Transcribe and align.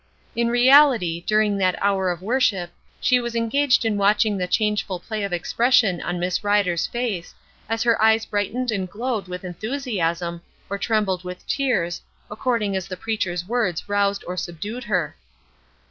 In 0.35 0.47
reality, 0.47 1.23
during 1.27 1.57
that 1.57 1.77
hour 1.79 2.09
of 2.09 2.23
worship 2.23 2.71
she 2.99 3.19
was 3.19 3.35
engaged 3.35 3.85
in 3.85 3.99
watching 3.99 4.35
the 4.35 4.47
changeful 4.47 4.99
play 4.99 5.21
of 5.21 5.31
expression 5.31 6.01
on 6.01 6.19
Miss 6.19 6.43
Rider's 6.43 6.87
face, 6.87 7.35
as 7.69 7.83
her 7.83 8.01
eyes 8.01 8.25
brightened 8.25 8.71
and 8.71 8.89
glowed 8.89 9.27
with 9.27 9.43
enthusiasm 9.45 10.41
or 10.71 10.79
trembled 10.79 11.23
with 11.23 11.45
tears, 11.45 12.01
according 12.31 12.75
as 12.75 12.87
the 12.87 12.97
preacher's 12.97 13.45
words 13.47 13.87
roused 13.87 14.23
or 14.25 14.37
subdued 14.37 14.85
her. 14.85 15.15